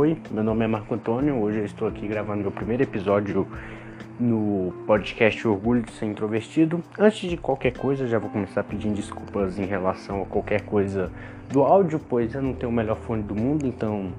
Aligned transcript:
Oi, 0.00 0.16
meu 0.30 0.42
nome 0.42 0.64
é 0.64 0.66
Marco 0.66 0.94
Antônio. 0.94 1.36
Hoje 1.42 1.58
eu 1.58 1.64
estou 1.66 1.86
aqui 1.86 2.08
gravando 2.08 2.40
meu 2.40 2.50
primeiro 2.50 2.82
episódio 2.82 3.46
no 4.18 4.72
podcast 4.86 5.46
Orgulho 5.46 5.82
de 5.82 5.92
Ser 5.92 6.06
Introvertido. 6.06 6.82
Antes 6.98 7.28
de 7.28 7.36
qualquer 7.36 7.76
coisa, 7.76 8.06
já 8.06 8.18
vou 8.18 8.30
começar 8.30 8.64
pedindo 8.64 8.94
desculpas 8.94 9.58
em 9.58 9.66
relação 9.66 10.22
a 10.22 10.24
qualquer 10.24 10.62
coisa 10.62 11.12
do 11.52 11.60
áudio, 11.60 12.00
pois 12.08 12.34
eu 12.34 12.40
não 12.40 12.54
tenho 12.54 12.72
o 12.72 12.74
melhor 12.74 12.96
fone 12.96 13.22
do 13.22 13.34
mundo, 13.34 13.66
então. 13.66 14.10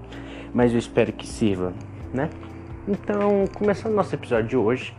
Mas 0.54 0.72
eu 0.72 0.78
espero 0.78 1.12
que 1.12 1.26
sirva, 1.26 1.74
né? 2.14 2.30
Então, 2.88 3.46
começando 3.52 3.96
nosso 3.96 4.14
episódio 4.14 4.50
de 4.50 4.58
hoje, 4.58 4.96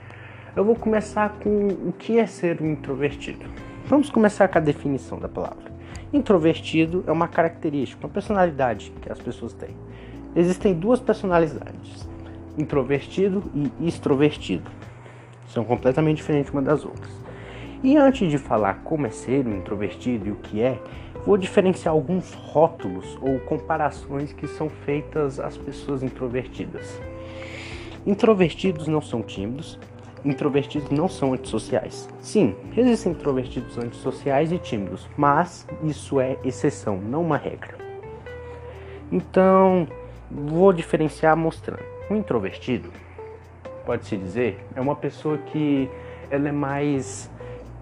eu 0.57 0.65
vou 0.65 0.75
começar 0.75 1.29
com 1.45 1.69
o 1.69 1.95
que 1.97 2.19
é 2.19 2.27
ser 2.27 2.61
um 2.61 2.73
introvertido. 2.73 3.47
Vamos 3.87 4.11
começar 4.11 4.49
com 4.49 4.59
a 4.59 4.61
definição 4.61 5.21
da 5.21 5.29
palavra. 5.29 5.71
Introvertido 6.13 7.05
é 7.07 7.13
uma 7.13 7.29
característica, 7.29 8.05
uma 8.05 8.13
personalidade 8.13 8.93
que 9.01 9.13
as 9.13 9.21
pessoas 9.21 9.53
têm. 9.53 9.77
Existem 10.35 10.73
duas 10.73 10.99
personalidades, 10.99 12.09
introvertido 12.57 13.43
e 13.55 13.87
extrovertido. 13.87 14.71
São 15.49 15.65
completamente 15.65 16.17
diferentes 16.19 16.51
uma 16.53 16.63
das 16.63 16.85
outras. 16.85 17.13
E 17.83 17.97
antes 17.97 18.31
de 18.31 18.39
falar 18.39 18.83
como 18.85 19.07
é 19.07 19.11
ser 19.11 19.47
um 19.47 19.57
introvertido 19.57 20.29
e 20.29 20.31
o 20.31 20.37
que 20.37 20.63
é, 20.63 20.79
vou 21.27 21.37
diferenciar 21.37 21.93
alguns 21.93 22.33
rótulos 22.33 23.19
ou 23.21 23.41
comparações 23.41 24.33
que 24.33 24.47
são 24.47 24.69
feitas 24.69 25.39
às 25.39 25.59
pessoas 25.59 26.03
introvertidas. 26.03 27.01
Introvertidos 28.07 28.87
não 28.87 29.03
são 29.03 29.23
tímidos, 29.23 29.79
introvertidos 30.25 30.91
não 30.91 31.09
são 31.09 31.35
antissociais. 31.35 32.09
Sim, 32.21 32.55
existem 32.77 33.13
introvertidos 33.13 33.77
antissociais 33.77 34.53
e 34.53 34.59
tímidos, 34.59 35.09
mas 35.17 35.67
isso 35.83 36.21
é 36.21 36.39
exceção, 36.45 36.97
não 36.97 37.23
uma 37.23 37.37
regra. 37.37 37.77
Então, 39.11 39.87
vou 40.35 40.73
diferenciar 40.73 41.37
mostrando. 41.37 41.83
Um 42.11 42.17
introvertido, 42.17 42.91
pode-se 43.85 44.17
dizer, 44.17 44.65
é 44.75 44.81
uma 44.81 44.97
pessoa 44.97 45.39
que 45.39 45.89
ela 46.31 46.49
é 46.49 46.53
mais, 46.53 47.31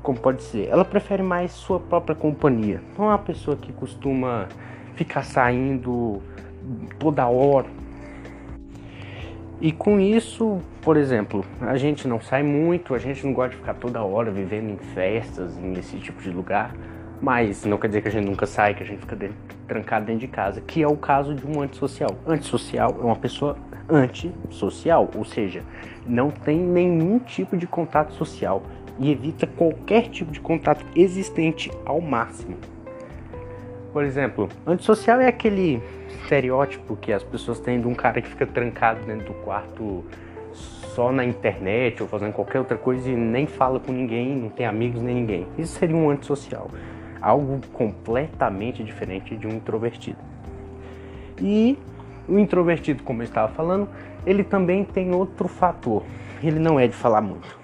como 0.03 0.19
pode 0.19 0.43
ser, 0.43 0.69
ela 0.69 0.85
prefere 0.85 1.23
mais 1.23 1.53
sua 1.53 1.81
própria 1.81 2.15
companhia. 2.15 2.81
Não 2.99 3.07
é 3.07 3.09
uma 3.09 3.19
pessoa 3.19 3.57
que 3.57 3.73
costuma 3.73 4.49
ficar 4.95 5.23
saindo 5.23 6.21
toda 6.99 7.27
hora, 7.27 7.67
e 9.61 9.73
com 9.73 10.01
isso, 10.01 10.59
por 10.81 10.97
exemplo, 10.97 11.45
a 11.61 11.77
gente 11.77 12.09
não 12.09 12.19
sai 12.19 12.43
muito, 12.43 12.95
a 12.95 12.99
gente 12.99 13.27
não 13.27 13.35
gosta 13.35 13.51
de 13.51 13.57
ficar 13.57 13.75
toda 13.75 14.03
hora 14.03 14.31
vivendo 14.31 14.71
em 14.71 14.79
festas, 14.95 15.55
nesse 15.59 15.99
tipo 15.99 16.23
de 16.23 16.31
lugar, 16.31 16.75
mas 17.21 17.65
não 17.65 17.77
quer 17.77 17.89
dizer 17.89 18.03
que 18.03 18.09
a 18.09 18.11
gente 18.11 18.27
nunca 18.27 18.47
sai, 18.47 18.75
que 18.75 18.83
a 18.83 18.87
gente 18.87 19.01
fica 19.01 19.15
dentro, 19.15 19.37
trancado 19.67 20.07
dentro 20.07 20.21
de 20.21 20.29
casa, 20.29 20.61
que 20.61 20.83
é 20.83 20.89
o 20.89 20.97
caso 20.97 21.35
de 21.35 21.47
um 21.47 21.61
antissocial. 21.61 22.17
Antissocial 22.27 22.97
é 23.01 23.05
uma 23.05 23.17
pessoa 23.17 23.57
antissocial, 23.89 25.11
ou 25.15 25.25
seja, 25.25 25.63
não 26.07 26.31
tem 26.31 26.59
nenhum 26.59 27.19
tipo 27.19 27.57
de 27.57 27.67
contato 27.67 28.13
social 28.15 28.63
e 28.99 29.11
evita 29.11 29.47
qualquer 29.47 30.09
tipo 30.09 30.31
de 30.31 30.41
contato 30.41 30.85
existente 30.95 31.71
ao 31.85 32.01
máximo. 32.01 32.57
Por 33.93 34.05
exemplo, 34.05 34.49
antissocial 34.67 35.21
é 35.21 35.27
aquele 35.27 35.83
estereótipo 36.23 36.97
que 36.97 37.13
as 37.13 37.25
pessoas 37.25 37.59
têm 37.59 37.81
de 37.81 37.89
um 37.89 37.95
cara 37.95 38.23
que 38.23 38.29
fica 38.29 38.47
trancado 38.47 39.05
dentro 39.05 39.27
do 39.27 39.35
quarto 39.35 40.05
só 40.95 41.11
na 41.11 41.25
internet 41.25 42.03
ou 42.03 42.09
fazendo 42.09 42.33
qualquer 42.33 42.59
outra 42.59 42.77
coisa 42.77 43.11
e 43.11 43.17
nem 43.17 43.47
fala 43.47 43.81
com 43.81 43.93
ninguém, 43.93 44.37
não 44.37 44.49
tem 44.49 44.67
amigos 44.67 45.03
nem 45.03 45.15
ninguém. 45.15 45.47
Isso 45.59 45.79
seria 45.79 45.97
um 45.97 46.09
antissocial. 46.11 46.71
Algo 47.21 47.61
completamente 47.73 48.83
diferente 48.83 49.37
de 49.37 49.47
um 49.47 49.51
introvertido. 49.51 50.19
E 51.41 51.79
o 52.29 52.39
introvertido, 52.39 53.03
como 53.03 53.23
eu 53.23 53.25
estava 53.25 53.53
falando, 53.53 53.89
ele 54.25 54.45
também 54.45 54.85
tem 54.85 55.15
outro 55.15 55.49
fator. 55.49 56.03
Ele 56.43 56.59
não 56.59 56.79
é 56.79 56.87
de 56.87 56.95
falar 56.95 57.21
muito. 57.21 57.59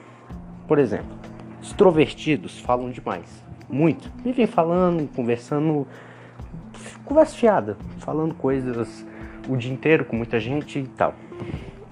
Por 0.67 0.78
exemplo, 0.78 1.17
extrovertidos 1.62 2.59
falam 2.61 2.91
demais. 2.91 3.44
Muito. 3.69 4.11
Vivem 4.22 4.47
falando, 4.47 5.09
conversando 5.15 5.87
conversa 7.05 7.37
fiada, 7.37 7.77
falando 7.99 8.34
coisas 8.34 9.06
o 9.49 9.56
dia 9.56 9.73
inteiro 9.73 10.05
com 10.05 10.17
muita 10.17 10.41
gente 10.41 10.81
e 10.81 10.87
tal. 10.87 11.15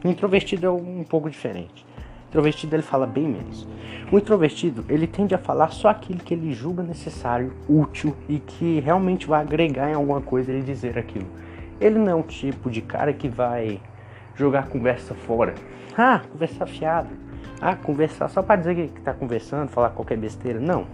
O 0.05 0.09
introvertido 0.09 0.67
é 0.67 0.71
um 0.71 1.05
pouco 1.05 1.31
diferente. 1.31 1.87
O 2.35 2.37
introvertido 2.37 2.75
ele 2.75 2.83
fala 2.83 3.07
bem 3.07 3.29
menos. 3.29 3.65
O 4.11 4.19
introvertido 4.19 4.85
ele 4.89 5.07
tende 5.07 5.37
a 5.37 5.39
falar 5.39 5.71
só 5.71 5.89
aquilo 5.89 6.19
que 6.19 6.35
ele 6.35 6.53
julga 6.53 6.83
necessário, 6.83 7.53
útil 7.69 8.17
e 8.29 8.41
que 8.41 8.81
realmente 8.81 9.29
vai 9.29 9.41
agregar 9.41 9.89
em 9.89 9.95
alguma 9.95 10.21
coisa 10.21 10.51
ele 10.51 10.63
dizer 10.63 10.99
aquilo. 10.99 11.29
Ele 11.81 11.97
não 11.97 12.11
é 12.11 12.15
um 12.15 12.23
tipo 12.23 12.69
de 12.69 12.83
cara 12.83 13.13
que 13.13 13.29
vai 13.29 13.81
jogar 14.35 14.67
conversa 14.67 15.15
fora. 15.15 15.55
Ah, 15.97 16.23
conversar 16.33 16.67
fiado. 16.67 17.11
Ah, 17.61 17.77
conversar 17.77 18.29
só 18.29 18.43
para 18.43 18.57
dizer 18.57 18.75
que 18.75 18.99
está 18.99 19.15
conversando, 19.15 19.69
falar 19.69 19.91
qualquer 19.91 20.19
besteira. 20.19 20.59
Não. 20.59 20.87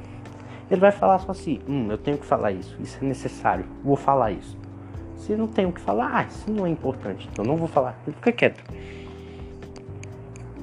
Ele 0.71 0.81
vai 0.81 0.93
falar 0.93 1.21
só 1.21 1.33
assim: 1.33 1.59
hum, 1.67 1.87
eu 1.91 1.97
tenho 1.97 2.19
que 2.19 2.27
falar 2.27 2.53
isso, 2.53 2.77
isso 2.81 2.99
é 3.01 3.07
necessário, 3.07 3.65
vou 3.83 3.97
falar 3.97 4.33
isso. 4.33 4.59
Se 5.17 5.35
não 5.35 5.49
tenho 5.49 5.73
que 5.73 5.81
falar, 5.81 6.11
ah, 6.13 6.23
isso 6.23 6.51
não 6.51 6.67
é 6.67 6.69
importante, 6.69 7.27
então 7.33 7.45
não 7.45 7.57
vou 7.57 7.67
falar, 7.67 7.99
fica 8.05 8.31
quieto. 8.31 8.63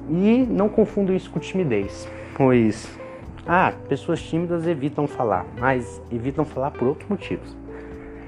E 0.08 0.46
não 0.48 0.68
confundam 0.68 1.14
isso 1.14 1.30
com 1.30 1.38
timidez, 1.38 2.08
pois, 2.34 2.98
ah, 3.46 3.72
pessoas 3.88 4.22
tímidas 4.22 4.66
evitam 4.66 5.06
falar, 5.06 5.46
mas 5.58 6.02
evitam 6.10 6.44
falar 6.44 6.70
por 6.70 6.88
outros 6.88 7.08
motivos. 7.08 7.56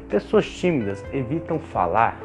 Pessoas 0.09 0.47
tímidas 0.47 1.05
evitam 1.13 1.59
falar, 1.59 2.21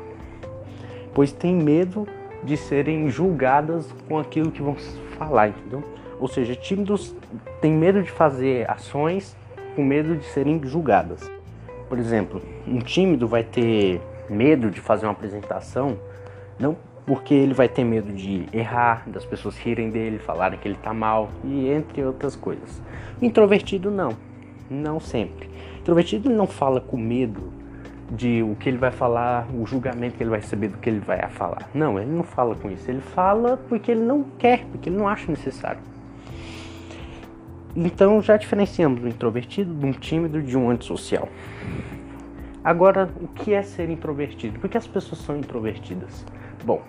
pois 1.14 1.32
têm 1.32 1.56
medo 1.56 2.08
de 2.44 2.58
serem 2.58 3.10
julgadas 3.10 3.92
com 4.08 4.20
aquilo 4.20 4.52
que 4.52 4.62
vão 4.62 4.76
falar, 5.18 5.50
entendeu? 5.50 5.84
Ou 6.20 6.28
seja, 6.28 6.56
tímidos 6.56 7.16
têm 7.62 7.72
medo 7.72 8.02
de 8.02 8.12
fazer 8.12 8.70
ações 8.70 9.36
com 9.76 9.84
medo 9.84 10.16
de 10.16 10.26
serem 10.26 10.62
julgadas. 10.64 11.30
Por 11.90 12.00
exemplo, 12.00 12.42
um 12.68 12.80
tímido 12.80 13.28
vai 13.28 13.44
ter 13.44 14.02
medo 14.30 14.72
de 14.72 14.80
fazer 14.80 15.06
uma 15.06 15.12
apresentação, 15.12 15.98
não 16.60 16.76
porque 17.06 17.34
ele 17.34 17.54
vai 17.54 17.70
ter 17.70 17.84
medo 17.84 18.12
de 18.12 18.48
errar, 18.52 19.04
das 19.08 19.24
pessoas 19.24 19.58
rirem 19.58 19.90
dele, 19.92 20.18
falarem 20.18 20.58
que 20.58 20.68
ele 20.68 20.76
está 20.76 20.94
mal 20.94 21.30
e 21.44 21.70
entre 21.70 22.04
outras 22.04 22.36
coisas. 22.36 22.82
O 23.22 23.26
introvertido 23.26 23.92
não, 23.92 24.18
não 24.70 25.00
sempre. 25.00 25.48
O 25.48 25.80
introvertido 25.82 26.30
não 26.30 26.48
fala 26.48 26.82
com 26.82 26.98
medo 26.98 27.54
de 28.12 28.44
o 28.44 28.56
que 28.56 28.70
ele 28.70 28.78
vai 28.78 28.92
falar, 28.92 29.48
o 29.54 29.66
julgamento 29.66 30.18
que 30.18 30.24
ele 30.24 30.30
vai 30.30 30.40
receber 30.40 30.70
do 30.70 30.78
que 30.78 30.90
ele 30.90 31.00
vai 31.00 31.20
falar. 31.30 31.70
Não, 31.74 32.00
ele 32.00 32.12
não 32.12 32.24
fala 32.24 32.56
com 32.56 32.70
isso. 32.70 32.90
Ele 32.90 33.02
fala 33.02 33.58
porque 33.70 33.92
ele 33.92 34.02
não 34.02 34.24
quer, 34.38 34.66
porque 34.66 34.90
ele 34.90 34.98
não 34.98 35.08
acha 35.08 35.30
necessário. 35.30 35.80
Então 37.76 38.22
já 38.22 38.38
diferenciamos 38.38 39.04
o 39.04 39.08
introvertido 39.08 39.74
de 39.74 39.86
um 39.86 39.92
tímido 39.92 40.42
de 40.42 40.58
um 40.58 40.70
antissocial. 40.70 41.28
Agora, 42.64 43.10
o 43.22 43.28
que 43.28 43.54
é 43.54 43.62
ser 43.62 43.90
introvertido? 43.90 44.60
Por 44.60 44.70
que 44.70 44.78
as 44.78 44.88
pessoas 44.88 45.22
são 45.22 45.38
introvertidas? 45.38 46.26
Bom, 46.64 46.82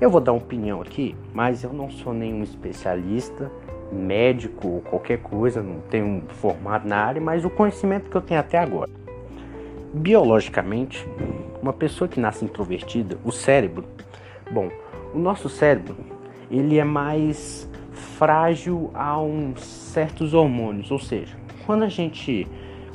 eu 0.00 0.10
vou 0.10 0.20
dar 0.20 0.32
uma 0.32 0.38
opinião 0.38 0.80
aqui, 0.82 1.14
mas 1.32 1.62
eu 1.62 1.72
não 1.72 1.90
sou 1.90 2.12
nenhum 2.12 2.42
especialista, 2.42 3.50
médico 3.92 4.68
ou 4.68 4.80
qualquer 4.80 5.18
coisa, 5.18 5.62
não 5.62 5.80
tenho 5.90 6.22
formado 6.28 6.88
na 6.88 6.96
área, 6.96 7.20
mas 7.20 7.44
o 7.44 7.50
conhecimento 7.50 8.10
que 8.10 8.16
eu 8.16 8.20
tenho 8.20 8.40
até 8.40 8.58
agora. 8.58 8.90
Biologicamente, 9.92 11.06
uma 11.62 11.72
pessoa 11.72 12.08
que 12.08 12.18
nasce 12.18 12.44
introvertida, 12.44 13.16
o 13.24 13.30
cérebro, 13.30 13.84
bom, 14.50 14.68
o 15.14 15.18
nosso 15.18 15.48
cérebro, 15.48 15.96
ele 16.50 16.78
é 16.78 16.84
mais 16.84 17.70
frágil 18.18 18.90
a 18.94 19.20
uns 19.20 19.62
certos 19.62 20.34
hormônios, 20.34 20.90
ou 20.90 20.98
seja, 20.98 21.36
quando 21.64 21.84
a 21.84 21.88
gente 21.88 22.46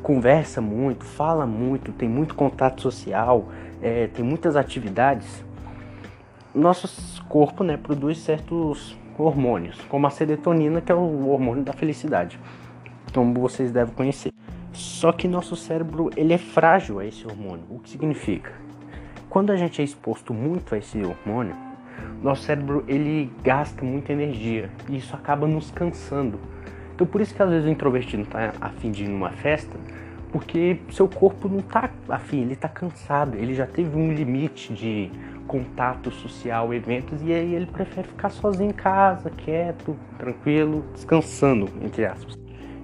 conversa 0.02 0.62
muito, 0.62 1.06
fala 1.06 1.46
muito, 1.46 1.92
tem 1.92 2.08
muito 2.08 2.36
contato 2.36 2.82
social, 2.82 3.50
é, 3.82 4.08
tem 4.08 4.24
muitas 4.24 4.56
atividades, 4.56 5.44
nosso 6.60 7.24
corpo 7.26 7.64
né, 7.64 7.78
produz 7.78 8.20
certos 8.20 8.98
hormônios, 9.18 9.80
como 9.90 10.08
a 10.08 10.10
serotonina, 10.10 10.82
que 10.82 10.92
é 10.92 10.96
o 10.96 11.28
hormônio 11.30 11.64
da 11.64 11.74
felicidade, 11.74 12.40
como 13.14 13.34
vocês 13.40 13.72
devem 13.72 13.94
conhecer. 13.94 14.32
Só 14.72 15.12
que 15.12 15.28
nosso 15.28 15.56
cérebro 15.56 16.10
ele 16.16 16.34
é 16.34 16.38
frágil 16.38 17.00
a 17.00 17.06
esse 17.06 17.26
hormônio. 17.26 17.66
O 17.70 17.80
que 17.80 17.90
significa? 17.90 18.52
Quando 19.30 19.52
a 19.52 19.56
gente 19.56 19.82
é 19.82 19.84
exposto 19.84 20.34
muito 20.34 20.74
a 20.74 20.78
esse 20.78 20.98
hormônio, 21.04 21.56
nosso 22.22 22.44
cérebro 22.44 22.84
ele 22.88 23.32
gasta 23.44 23.84
muita 23.84 24.14
energia 24.14 24.70
e 24.88 24.98
isso 24.98 25.16
acaba 25.16 25.48
nos 25.48 25.70
cansando. 25.72 26.40
Então 26.96 27.06
por 27.06 27.22
isso 27.22 27.34
que 27.34 27.42
às 27.42 27.50
vezes 27.50 27.66
o 27.66 27.70
introvertido 27.70 28.24
está 28.24 28.54
afim 28.60 28.92
de 28.92 29.04
ir 29.04 29.08
numa 29.08 29.32
festa, 29.32 29.76
porque 30.32 30.80
seu 30.92 31.08
corpo 31.08 31.48
não 31.48 31.60
está 31.60 31.90
afim, 32.08 32.42
ele 32.42 32.54
está 32.54 32.68
cansado, 32.68 33.38
ele 33.38 33.54
já 33.54 33.66
teve 33.66 33.98
um 33.98 34.14
limite 34.14 34.74
de 34.74 35.12
contato 35.50 36.12
social, 36.12 36.72
eventos, 36.72 37.24
e 37.24 37.34
aí 37.34 37.56
ele 37.56 37.66
prefere 37.66 38.08
ficar 38.08 38.30
sozinho 38.30 38.70
em 38.70 38.74
casa, 38.74 39.32
quieto, 39.32 39.98
tranquilo, 40.16 40.86
descansando, 40.94 41.68
entre 41.82 42.06
aspas. 42.06 42.38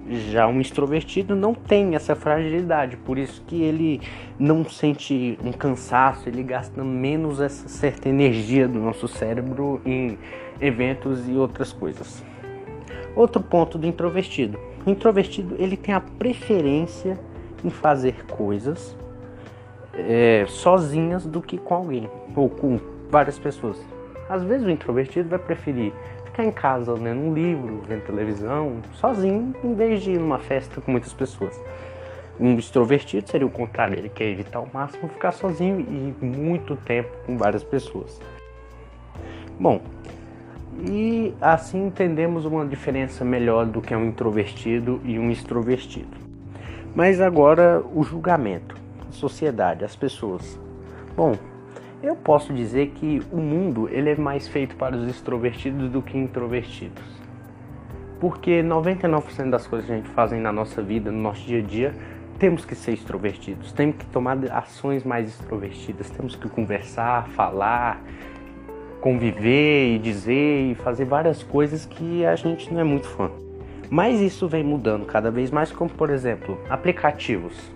Já 0.08 0.48
um 0.48 0.60
extrovertido 0.60 1.36
não 1.36 1.54
tem 1.54 1.94
essa 1.94 2.16
fragilidade, 2.16 2.96
por 2.96 3.18
isso 3.18 3.42
que 3.46 3.62
ele 3.62 4.00
não 4.36 4.64
sente 4.64 5.38
um 5.44 5.52
cansaço, 5.52 6.28
ele 6.28 6.42
gasta 6.42 6.82
menos 6.82 7.40
essa 7.40 7.68
certa 7.68 8.08
energia 8.08 8.66
do 8.66 8.80
nosso 8.80 9.06
cérebro 9.06 9.80
em 9.84 10.18
eventos 10.60 11.28
e 11.28 11.34
outras 11.34 11.72
coisas. 11.72 12.24
Outro 13.14 13.40
ponto 13.40 13.78
do 13.78 13.86
introvertido. 13.86 14.58
O 14.84 14.90
introvertido 14.90 15.54
ele 15.56 15.76
tem 15.76 15.94
a 15.94 16.00
preferência 16.00 17.16
em 17.64 17.70
fazer 17.70 18.26
coisas 18.26 18.96
é, 19.96 20.44
sozinhas 20.48 21.26
do 21.26 21.40
que 21.40 21.58
com 21.58 21.74
alguém 21.74 22.10
ou 22.34 22.48
com 22.48 22.78
várias 23.10 23.38
pessoas. 23.38 23.78
Às 24.28 24.42
vezes 24.42 24.66
o 24.66 24.70
introvertido 24.70 25.28
vai 25.28 25.38
preferir 25.38 25.92
ficar 26.24 26.44
em 26.44 26.52
casa 26.52 26.92
lendo 26.92 27.20
um 27.20 27.32
livro, 27.32 27.80
vendo 27.86 28.04
televisão, 28.04 28.82
sozinho, 28.94 29.54
em 29.64 29.74
vez 29.74 30.02
de 30.02 30.12
ir 30.12 30.18
numa 30.18 30.38
festa 30.38 30.80
com 30.80 30.90
muitas 30.90 31.12
pessoas. 31.12 31.58
Um 32.38 32.58
extrovertido 32.58 33.28
seria 33.30 33.46
o 33.46 33.50
contrário, 33.50 33.98
ele 33.98 34.10
quer 34.10 34.26
evitar 34.26 34.58
ao 34.58 34.68
máximo 34.72 35.08
ficar 35.08 35.32
sozinho 35.32 35.80
e 35.80 36.24
muito 36.24 36.76
tempo 36.76 37.08
com 37.24 37.38
várias 37.38 37.64
pessoas. 37.64 38.20
Bom, 39.58 39.80
e 40.84 41.34
assim 41.40 41.86
entendemos 41.86 42.44
uma 42.44 42.66
diferença 42.66 43.24
melhor 43.24 43.64
do 43.64 43.80
que 43.80 43.94
um 43.94 44.04
introvertido 44.04 45.00
e 45.04 45.18
um 45.18 45.30
extrovertido. 45.30 46.18
Mas 46.94 47.20
agora 47.20 47.82
o 47.94 48.02
julgamento, 48.02 48.76
sociedade, 49.16 49.84
as 49.84 49.96
pessoas. 49.96 50.58
Bom, 51.16 51.34
eu 52.02 52.14
posso 52.14 52.52
dizer 52.52 52.92
que 52.94 53.22
o 53.32 53.38
mundo 53.38 53.88
ele 53.90 54.10
é 54.10 54.16
mais 54.16 54.46
feito 54.46 54.76
para 54.76 54.94
os 54.96 55.08
extrovertidos 55.08 55.90
do 55.90 56.02
que 56.02 56.16
introvertidos. 56.16 57.02
Porque 58.20 58.62
99% 58.62 59.50
das 59.50 59.66
coisas 59.66 59.86
que 59.86 59.92
a 59.92 59.96
gente 59.96 60.08
faz 60.10 60.32
na 60.32 60.52
nossa 60.52 60.82
vida, 60.82 61.10
no 61.10 61.18
nosso 61.18 61.42
dia 61.42 61.58
a 61.58 61.62
dia, 61.62 61.94
temos 62.38 62.64
que 62.64 62.74
ser 62.74 62.92
extrovertidos, 62.92 63.72
temos 63.72 63.96
que 63.96 64.06
tomar 64.06 64.38
ações 64.50 65.04
mais 65.04 65.28
extrovertidas, 65.28 66.10
temos 66.10 66.36
que 66.36 66.48
conversar, 66.48 67.28
falar, 67.28 68.02
conviver 69.00 69.94
e 69.94 69.98
dizer 69.98 70.70
e 70.70 70.74
fazer 70.74 71.04
várias 71.04 71.42
coisas 71.42 71.86
que 71.86 72.24
a 72.26 72.36
gente 72.36 72.72
não 72.72 72.80
é 72.80 72.84
muito 72.84 73.08
fã. 73.08 73.30
Mas 73.88 74.20
isso 74.20 74.48
vem 74.48 74.64
mudando 74.64 75.06
cada 75.06 75.30
vez 75.30 75.50
mais, 75.50 75.70
como 75.70 75.88
por 75.88 76.10
exemplo, 76.10 76.58
aplicativos. 76.68 77.75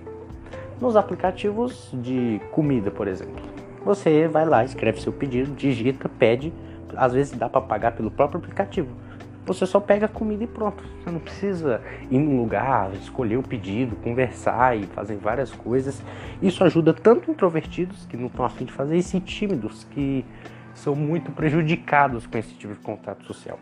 Nos 0.80 0.96
aplicativos 0.96 1.90
de 1.92 2.40
comida, 2.52 2.90
por 2.90 3.06
exemplo. 3.06 3.42
Você 3.84 4.26
vai 4.26 4.46
lá, 4.46 4.64
escreve 4.64 5.00
seu 5.00 5.12
pedido, 5.12 5.54
digita, 5.54 6.08
pede. 6.08 6.52
Às 6.96 7.12
vezes 7.12 7.36
dá 7.36 7.50
para 7.50 7.60
pagar 7.60 7.92
pelo 7.92 8.10
próprio 8.10 8.38
aplicativo. 8.38 8.88
Você 9.44 9.66
só 9.66 9.78
pega 9.78 10.06
a 10.06 10.08
comida 10.08 10.44
e 10.44 10.46
pronto. 10.46 10.82
Você 11.02 11.10
não 11.10 11.20
precisa 11.20 11.82
ir 12.10 12.18
num 12.18 12.40
lugar, 12.40 12.94
escolher 12.94 13.36
o 13.36 13.42
pedido, 13.42 13.94
conversar 13.96 14.74
e 14.78 14.86
fazer 14.86 15.16
várias 15.16 15.50
coisas. 15.52 16.02
Isso 16.40 16.64
ajuda 16.64 16.94
tanto 16.94 17.30
introvertidos 17.30 18.06
que 18.06 18.16
não 18.16 18.28
estão 18.28 18.44
afim 18.44 18.64
de 18.64 18.72
fazer 18.72 18.96
e 18.96 19.20
tímidos 19.20 19.84
que 19.90 20.24
são 20.74 20.94
muito 20.94 21.30
prejudicados 21.30 22.26
com 22.26 22.38
esse 22.38 22.54
tipo 22.54 22.72
de 22.72 22.80
contato 22.80 23.24
social. 23.26 23.58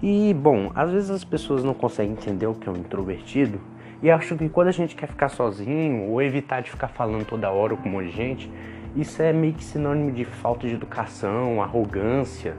E 0.00 0.32
bom, 0.32 0.70
às 0.76 0.92
vezes 0.92 1.10
as 1.10 1.24
pessoas 1.24 1.64
não 1.64 1.74
conseguem 1.74 2.12
entender 2.12 2.46
o 2.46 2.54
que 2.54 2.68
é 2.68 2.72
um 2.72 2.76
introvertido 2.76 3.60
e 4.02 4.10
acham 4.10 4.36
que 4.36 4.48
quando 4.48 4.68
a 4.68 4.72
gente 4.72 4.94
quer 4.94 5.06
ficar 5.06 5.28
sozinho 5.28 6.08
ou 6.08 6.22
evitar 6.22 6.62
de 6.62 6.70
ficar 6.70 6.88
falando 6.88 7.24
toda 7.26 7.50
hora 7.50 7.76
com 7.76 7.88
um 7.88 7.92
monte 7.92 8.06
de 8.06 8.16
gente, 8.16 8.50
isso 8.96 9.22
é 9.22 9.32
meio 9.32 9.52
que 9.52 9.62
sinônimo 9.62 10.10
de 10.10 10.24
falta 10.24 10.66
de 10.66 10.74
educação, 10.74 11.62
arrogância. 11.62 12.54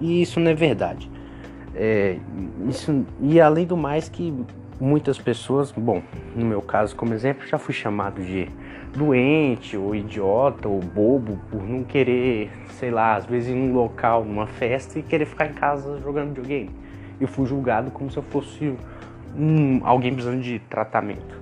E 0.00 0.20
isso 0.20 0.40
não 0.40 0.50
é 0.50 0.54
verdade. 0.54 1.10
É, 1.74 2.18
isso, 2.68 3.04
e 3.20 3.40
além 3.40 3.66
do 3.66 3.76
mais 3.76 4.08
que 4.08 4.34
muitas 4.80 5.18
pessoas, 5.18 5.72
bom, 5.72 6.02
no 6.34 6.44
meu 6.44 6.60
caso 6.60 6.94
como 6.94 7.14
exemplo, 7.14 7.46
já 7.46 7.58
fui 7.58 7.74
chamado 7.74 8.22
de 8.22 8.48
doente 8.96 9.76
ou 9.76 9.94
idiota 9.94 10.68
ou 10.68 10.80
bobo 10.80 11.38
por 11.50 11.62
não 11.62 11.82
querer, 11.82 12.50
sei 12.78 12.90
lá, 12.90 13.16
às 13.16 13.26
vezes 13.26 13.50
ir 13.50 13.54
num 13.54 13.72
local, 13.74 14.24
numa 14.24 14.46
festa 14.46 14.98
e 14.98 15.02
querer 15.02 15.26
ficar 15.26 15.46
em 15.46 15.54
casa 15.54 15.98
jogando 16.00 16.28
videogame. 16.28 16.70
Eu 17.20 17.28
fui 17.28 17.46
julgado 17.46 17.90
como 17.90 18.10
se 18.10 18.16
eu 18.16 18.22
fosse 18.22 18.74
um, 19.36 19.80
alguém 19.84 20.12
precisando 20.12 20.40
de 20.40 20.58
tratamento. 20.58 21.40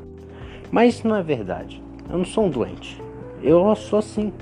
Mas 0.70 0.94
isso 0.94 1.08
não 1.08 1.16
é 1.16 1.22
verdade. 1.22 1.82
Eu 2.08 2.18
não 2.18 2.24
sou 2.24 2.46
um 2.46 2.50
doente. 2.50 3.00
Eu 3.42 3.74
sou 3.76 3.98
assim. 3.98 4.32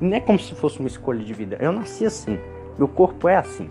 Não 0.00 0.16
é 0.16 0.20
como 0.20 0.38
se 0.38 0.54
fosse 0.54 0.78
uma 0.78 0.88
escolha 0.88 1.24
de 1.24 1.32
vida. 1.32 1.56
Eu 1.60 1.72
nasci 1.72 2.04
assim. 2.04 2.38
Meu 2.78 2.88
corpo 2.88 3.28
é 3.28 3.36
assim. 3.36 3.68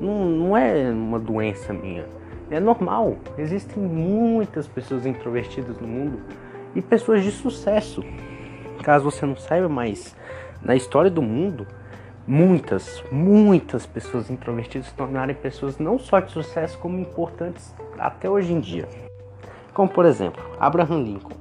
Não, 0.00 0.24
não 0.26 0.56
é 0.56 0.90
uma 0.90 1.18
doença 1.18 1.72
minha. 1.72 2.06
É 2.50 2.58
normal. 2.58 3.16
Existem 3.36 3.82
muitas 3.82 4.66
pessoas 4.66 5.04
introvertidas 5.06 5.78
no 5.80 5.86
mundo 5.86 6.20
e 6.74 6.80
pessoas 6.80 7.22
de 7.22 7.30
sucesso. 7.30 8.02
Caso 8.82 9.04
você 9.04 9.26
não 9.26 9.36
saiba, 9.36 9.68
mas 9.68 10.16
na 10.62 10.74
história 10.74 11.10
do 11.10 11.20
mundo, 11.20 11.66
muitas, 12.28 13.02
muitas 13.10 13.86
pessoas 13.86 14.30
introvertidas 14.30 14.88
se 14.88 14.94
tornaram 14.94 15.34
pessoas 15.34 15.78
não 15.78 15.98
só 15.98 16.20
de 16.20 16.30
sucesso, 16.30 16.78
como 16.78 17.00
importantes 17.00 17.74
até 17.98 18.28
hoje 18.28 18.52
em 18.52 18.60
dia. 18.60 18.86
Como 19.72 19.88
por 19.88 20.04
exemplo, 20.04 20.42
Abraham 20.60 21.02
Lincoln 21.02 21.38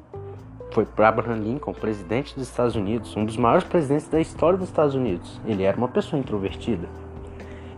foi 0.72 0.86
para 0.86 1.10
Abraham 1.10 1.40
Lincoln, 1.40 1.74
presidente 1.74 2.36
dos 2.36 2.48
Estados 2.48 2.76
Unidos, 2.76 3.16
um 3.18 3.26
dos 3.26 3.36
maiores 3.36 3.68
presidentes 3.68 4.08
da 4.08 4.22
história 4.22 4.58
dos 4.58 4.70
Estados 4.70 4.96
Unidos. 4.96 5.42
Ele 5.46 5.64
era 5.64 5.76
uma 5.76 5.88
pessoa 5.88 6.20
introvertida. 6.20 6.88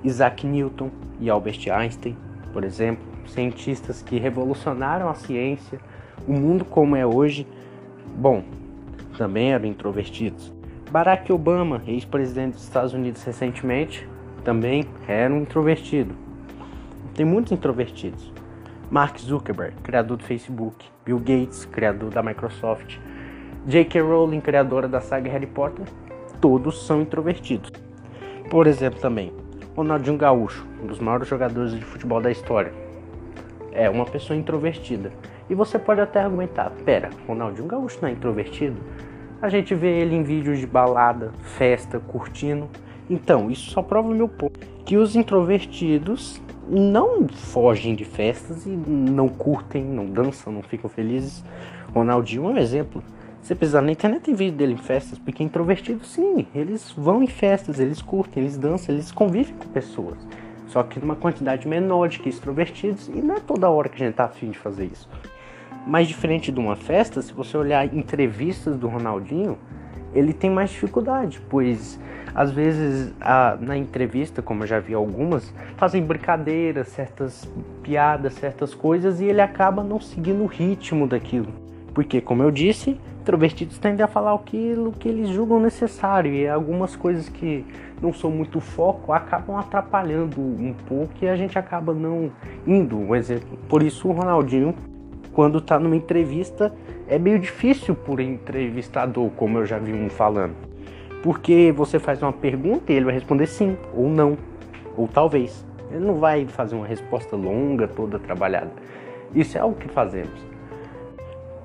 Isaac 0.04 0.46
Newton 0.46 0.90
e 1.20 1.30
Albert 1.30 1.68
Einstein, 1.72 2.16
por 2.52 2.64
exemplo, 2.64 3.04
cientistas 3.26 4.02
que 4.02 4.20
revolucionaram 4.20 5.10
a 5.10 5.16
ciência, 5.16 5.80
o 6.28 6.34
mundo 6.34 6.66
como 6.66 6.96
é 6.96 7.06
hoje, 7.06 7.48
bom, 8.16 8.44
também 9.18 9.54
eram 9.54 9.66
introvertidos. 9.66 10.59
Barack 10.92 11.32
Obama, 11.32 11.84
ex-presidente 11.86 12.54
dos 12.54 12.64
Estados 12.64 12.94
Unidos 12.94 13.24
recentemente, 13.24 14.10
também 14.44 14.86
era 15.08 15.32
um 15.32 15.42
introvertido. 15.42 16.16
Tem 17.14 17.24
muitos 17.24 17.52
introvertidos. 17.52 18.34
Mark 18.90 19.20
Zuckerberg, 19.20 19.76
criador 19.84 20.18
do 20.18 20.24
Facebook, 20.24 20.84
Bill 21.06 21.20
Gates, 21.20 21.66
criador 21.66 22.10
da 22.10 22.24
Microsoft, 22.24 22.98
J.K. 23.68 24.02
Rowling, 24.02 24.42
criadora 24.42 24.88
da 24.88 25.00
saga 25.00 25.30
Harry 25.30 25.46
Potter, 25.46 25.86
todos 26.42 26.88
são 26.88 27.02
introvertidos. 27.02 27.72
Por 28.50 28.66
exemplo, 28.66 29.00
também, 29.00 29.32
Ronaldinho 29.76 30.18
Gaúcho, 30.18 30.66
um 30.82 30.88
dos 30.88 30.98
maiores 30.98 31.28
jogadores 31.28 31.72
de 31.72 31.86
futebol 31.86 32.20
da 32.20 32.32
história, 32.32 32.74
é 33.72 33.88
uma 33.88 34.06
pessoa 34.06 34.36
introvertida. 34.36 35.12
E 35.48 35.54
você 35.54 35.78
pode 35.78 36.02
até 36.02 36.20
argumentar: 36.20 36.72
pera, 36.84 37.12
Ronaldinho 37.28 37.68
Gaúcho 37.68 38.00
não 38.02 38.10
é 38.10 38.14
introvertido? 38.14 38.82
A 39.42 39.48
gente 39.48 39.74
vê 39.74 40.02
ele 40.02 40.16
em 40.16 40.24
vídeos 40.24 40.60
de 40.60 40.68
balada, 40.68 41.32
festa, 41.58 41.98
curtindo. 41.98 42.68
Então, 43.10 43.50
isso 43.50 43.72
só 43.72 43.82
prova 43.82 44.10
o 44.10 44.16
meu 44.16 44.28
ponto: 44.28 44.60
que 44.86 44.98
os 44.98 45.16
introvertidos 45.16 46.42
não 46.68 47.28
fogem 47.30 47.96
de 47.96 48.04
festas 48.04 48.66
e 48.66 48.70
não 48.70 49.30
curtem, 49.30 49.84
não 49.84 50.06
dançam, 50.08 50.52
não 50.52 50.62
ficam 50.62 50.90
felizes. 50.90 51.44
Ronaldinho 51.94 52.46
é 52.46 52.50
um 52.50 52.58
exemplo. 52.58 53.02
Você 53.42 53.56
precisa 53.56 53.82
na 53.82 53.94
internet 53.94 54.24
tem 54.24 54.36
vídeo 54.36 54.58
dele 54.58 54.74
em 54.74 54.78
festas, 54.78 55.18
porque 55.18 55.42
introvertidos 55.42 56.10
sim, 56.10 56.46
eles 56.54 56.92
vão 56.92 57.24
em 57.24 57.28
festas, 57.28 57.80
eles 57.80 58.02
curtem, 58.02 58.44
eles 58.44 58.58
dançam, 58.58 58.94
eles 58.94 59.10
convivem 59.10 59.56
com 59.56 59.70
pessoas. 59.70 60.18
Só 60.68 60.84
que 60.84 61.00
numa 61.00 61.16
quantidade 61.16 61.66
menor 61.66 62.10
de 62.10 62.20
que 62.20 62.28
extrovertidos, 62.28 63.08
e 63.08 63.22
não 63.22 63.36
é 63.36 63.40
toda 63.40 63.70
hora 63.70 63.88
que 63.88 63.96
a 63.96 64.06
gente 64.06 64.16
tá 64.16 64.26
afim 64.26 64.52
de 64.52 64.58
fazer 64.60 64.86
isso. 64.86 65.10
Mas 65.86 66.08
diferente 66.08 66.52
de 66.52 66.60
uma 66.60 66.76
festa, 66.76 67.22
se 67.22 67.34
você 67.34 67.58
olhar 67.58 67.86
entrevistas 67.94 68.78
do 68.78 68.88
Ronaldinho, 68.88 69.58
ele 70.14 70.34
tem 70.34 70.50
mais 70.50 70.70
dificuldade, 70.70 71.42
pois 71.50 72.00
às 72.34 72.52
vezes 72.52 73.14
a, 73.20 73.58
na 73.60 73.78
entrevista, 73.78 74.42
como 74.42 74.64
eu 74.64 74.68
já 74.68 74.80
vi 74.80 74.94
algumas, 74.94 75.54
fazem 75.78 76.04
brincadeiras, 76.04 76.90
certas 76.90 77.50
piadas, 77.84 78.34
certas 78.34 78.74
coisas 78.74 79.20
e 79.20 79.26
ele 79.26 79.42
acaba 79.42 79.84
não 79.84 80.00
seguindo 80.00 80.44
o 80.44 80.48
ritmo 80.48 81.08
daquilo. 81.08 81.52
Porque, 81.94 82.22
como 82.22 82.44
eu 82.44 82.52
disse, 82.52 83.00
introvertidos 83.22 83.78
tendem 83.78 84.04
a 84.04 84.08
falar 84.08 84.34
aquilo 84.34 84.92
que 84.92 85.10
eles 85.10 85.30
julgam 85.30 85.60
necessário 85.60 86.34
e 86.34 86.48
algumas 86.48 86.96
coisas 86.96 87.28
que 87.28 87.66
não 88.02 88.14
são 88.14 88.32
muito 88.32 88.60
foco 88.60 89.12
acabam 89.12 89.58
atrapalhando 89.58 90.40
um 90.40 90.74
pouco 90.88 91.14
e 91.22 91.28
a 91.28 91.36
gente 91.36 91.58
acaba 91.58 91.94
não 91.94 92.32
indo. 92.66 92.98
Um 92.98 93.16
exemplo, 93.16 93.58
por 93.68 93.84
isso 93.84 94.08
o 94.08 94.12
Ronaldinho, 94.12 94.74
quando 95.40 95.60
está 95.60 95.80
numa 95.80 95.96
entrevista, 95.96 96.76
é 97.08 97.18
meio 97.18 97.40
difícil 97.40 97.96
por 97.96 98.20
entrevistador, 98.20 99.30
como 99.38 99.60
eu 99.60 99.66
já 99.66 99.80
vi 99.80 99.94
um 99.94 100.10
falando. 100.10 100.54
Porque 101.24 101.72
você 101.72 101.98
faz 101.98 102.22
uma 102.22 102.34
pergunta 102.34 102.92
e 102.92 102.98
ele 102.98 103.06
vai 103.06 103.14
responder 103.14 103.48
sim 103.48 103.78
ou 103.94 104.10
não, 104.10 104.38
ou 104.98 105.08
talvez. 105.08 105.66
Ele 105.92 106.06
não 106.06 106.16
vai 106.16 106.46
fazer 106.46 106.76
uma 106.76 106.86
resposta 106.86 107.38
longa, 107.38 107.88
toda 107.88 108.20
trabalhada. 108.20 108.70
Isso 109.34 109.58
é 109.58 109.62
algo 109.62 109.78
que 109.78 109.88
fazemos. 109.88 110.46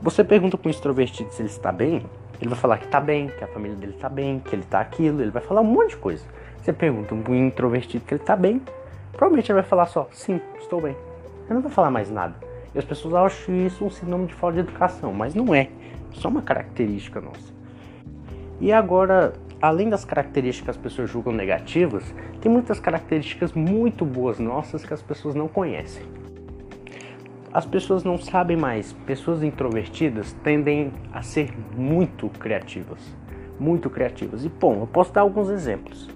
Você 0.00 0.22
pergunta 0.22 0.56
para 0.56 0.68
um 0.68 0.70
extrovertido 0.70 1.32
se 1.32 1.42
ele 1.42 1.48
está 1.48 1.72
bem, 1.72 2.04
ele 2.40 2.50
vai 2.50 2.58
falar 2.60 2.78
que 2.78 2.84
está 2.84 3.00
bem, 3.00 3.26
que 3.26 3.42
a 3.42 3.48
família 3.48 3.76
dele 3.76 3.94
está 3.96 4.08
bem, 4.08 4.38
que 4.38 4.54
ele 4.54 4.62
está 4.62 4.78
aquilo, 4.78 5.20
ele 5.20 5.32
vai 5.32 5.42
falar 5.42 5.62
um 5.62 5.64
monte 5.64 5.90
de 5.90 5.96
coisa. 5.96 6.24
Você 6.62 6.72
pergunta 6.72 7.12
para 7.12 7.32
um 7.32 7.34
introvertido 7.34 8.04
que 8.04 8.14
ele 8.14 8.22
está 8.22 8.36
bem, 8.36 8.62
provavelmente 9.10 9.50
ele 9.50 9.60
vai 9.60 9.68
falar 9.68 9.86
só 9.86 10.08
sim, 10.12 10.40
estou 10.60 10.80
bem. 10.80 10.94
Ele 11.46 11.54
não 11.54 11.60
vai 11.60 11.72
falar 11.72 11.90
mais 11.90 12.08
nada. 12.08 12.53
E 12.74 12.78
as 12.78 12.84
pessoas 12.84 13.14
acham 13.14 13.54
isso 13.66 13.84
um 13.84 13.90
sinônimo 13.90 14.26
de 14.26 14.34
falta 14.34 14.54
de 14.54 14.60
educação, 14.60 15.12
mas 15.12 15.34
não 15.34 15.54
é. 15.54 15.68
Só 16.12 16.28
uma 16.28 16.42
característica 16.42 17.20
nossa. 17.20 17.52
E 18.60 18.72
agora, 18.72 19.32
além 19.60 19.88
das 19.88 20.04
características 20.04 20.64
que 20.64 20.70
as 20.70 20.76
pessoas 20.76 21.10
julgam 21.10 21.32
negativas, 21.32 22.04
tem 22.40 22.50
muitas 22.50 22.80
características 22.80 23.52
muito 23.52 24.04
boas 24.04 24.38
nossas 24.38 24.84
que 24.84 24.94
as 24.94 25.02
pessoas 25.02 25.34
não 25.34 25.48
conhecem. 25.48 26.02
As 27.52 27.64
pessoas 27.64 28.02
não 28.02 28.18
sabem 28.18 28.56
mais. 28.56 28.92
Pessoas 29.06 29.42
introvertidas 29.44 30.32
tendem 30.42 30.92
a 31.12 31.22
ser 31.22 31.54
muito 31.76 32.28
criativas. 32.28 32.98
Muito 33.60 33.88
criativas. 33.88 34.44
E, 34.44 34.48
bom, 34.48 34.80
eu 34.80 34.86
posso 34.88 35.12
dar 35.12 35.20
alguns 35.20 35.48
exemplos. 35.48 36.10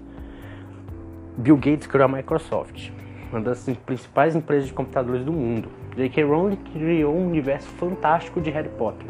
Bill 1.37 1.55
Gates 1.55 1.87
criou 1.87 2.03
a 2.03 2.07
Microsoft, 2.09 2.89
uma 3.31 3.39
das 3.39 3.65
principais 3.85 4.35
empresas 4.35 4.67
de 4.67 4.73
computadores 4.73 5.23
do 5.23 5.31
mundo. 5.31 5.69
J.K. 5.99 6.23
Rowling 6.23 6.55
criou 6.73 7.15
um 7.15 7.27
universo 7.27 7.67
fantástico 7.71 8.39
de 8.41 8.49
Harry 8.49 8.69
Potter. 8.69 9.05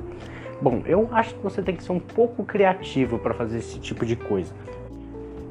Bom, 0.62 0.82
eu 0.86 1.08
acho 1.12 1.36
que 1.36 1.44
você 1.44 1.62
tem 1.62 1.76
que 1.76 1.84
ser 1.84 1.92
um 1.92 2.00
pouco 2.00 2.44
criativo 2.44 3.18
para 3.18 3.34
fazer 3.34 3.60
esse 3.60 3.80
tipo 3.80 4.06
de 4.06 4.16
coisa. 4.16 4.54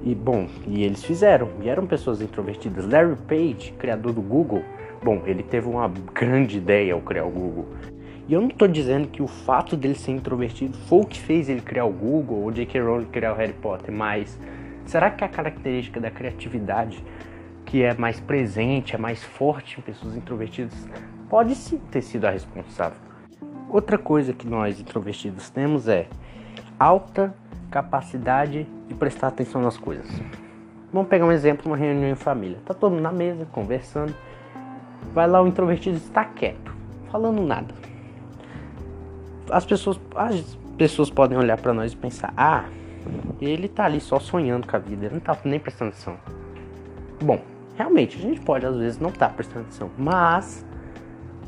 E 0.03 0.15
bom, 0.15 0.47
e 0.67 0.85
eles 0.85 1.03
fizeram, 1.03 1.49
e 1.63 1.69
eram 1.69 1.87
pessoas 1.87 2.21
introvertidas. 2.21 2.87
Larry 2.87 3.17
Page, 3.27 3.73
criador 3.79 4.13
do 4.13 4.21
Google, 4.21 4.63
bom, 5.03 5.23
ele 5.27 5.43
teve 5.43 5.69
uma 5.69 5.89
grande 6.13 6.59
ideia 6.59 6.95
ao 6.95 7.01
criar 7.01 7.25
o 7.25 7.31
Google. 7.31 7.67
E 8.29 8.33
eu 8.35 8.41
não 8.41 8.49
estou 8.49 8.69
dizendo 8.69 9.09
que 9.09 9.23
o 9.23 9.27
fato 9.27 9.77
dele 9.77 9.95
ser 9.95 10.13
introvertido 10.13 10.77
foi 10.89 11.01
o 11.01 11.07
que 11.07 11.19
fez 11.19 11.49
ele 11.49 11.63
criar 11.63 11.87
o 11.87 11.93
Google 11.93 12.43
ou 12.43 12.53
J.K. 12.53 12.81
Rowling 12.81 13.07
criar 13.07 13.33
o 13.33 13.37
Harry 13.37 13.55
Potter, 13.55 13.93
mas 13.93 14.39
Será 14.89 15.11
que 15.11 15.23
a 15.23 15.29
característica 15.29 16.01
da 16.01 16.11
criatividade, 16.11 17.05
que 17.67 17.83
é 17.83 17.93
mais 17.93 18.19
presente, 18.19 18.95
é 18.95 18.99
mais 18.99 19.23
forte 19.23 19.79
em 19.79 19.83
pessoas 19.83 20.17
introvertidas, 20.17 20.89
pode 21.29 21.55
sim 21.55 21.79
ter 21.91 22.03
sido 22.03 22.25
a 22.27 22.31
responsável? 22.31 22.99
Outra 23.69 23.99
coisa 23.99 24.33
que 24.33 24.47
nós 24.47 24.81
introvertidos 24.81 25.51
temos 25.51 25.89
é 25.89 26.09
alta 26.79 27.35
capacidade 27.71 28.67
de 28.87 28.95
prestar 28.95 29.29
atenção 29.29 29.61
nas 29.61 29.77
coisas. 29.77 30.07
Vamos 30.93 31.09
pegar 31.09 31.27
um 31.27 31.33
exemplo, 31.33 31.71
uma 31.71 31.77
reunião 31.77 32.11
em 32.11 32.15
família. 32.15 32.59
Tá 32.65 32.73
todo 32.73 32.93
mundo 32.93 33.03
na 33.03 33.13
mesa, 33.13 33.47
conversando. 33.53 34.15
Vai 35.13 35.27
lá 35.27 35.43
o 35.43 35.47
introvertido 35.47 35.97
está 35.97 36.25
quieto, 36.25 36.75
falando 37.11 37.43
nada. 37.43 37.75
As 39.51 39.67
pessoas, 39.67 40.01
as 40.15 40.59
pessoas 40.79 41.11
podem 41.11 41.37
olhar 41.37 41.59
para 41.59 41.75
nós 41.75 41.93
e 41.93 41.97
pensar: 41.97 42.33
"Ah, 42.37 42.65
ele 43.41 43.69
tá 43.69 43.85
ali 43.85 44.01
só 44.01 44.19
sonhando 44.19 44.67
com 44.67 44.77
a 44.77 44.79
vida, 44.79 45.07
ele 45.07 45.15
não 45.15 45.21
tá 45.21 45.37
nem 45.45 45.61
prestando 45.61 45.91
atenção. 45.91 46.17
Bom, 47.23 47.41
realmente 47.77 48.17
a 48.17 48.21
gente 48.21 48.41
pode 48.41 48.65
às 48.65 48.77
vezes 48.77 48.99
não 48.99 49.11
estar 49.11 49.29
tá 49.29 49.35
prestando 49.35 49.67
atenção, 49.67 49.91
mas 49.97 50.65